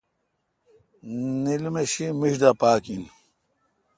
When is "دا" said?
2.41-2.49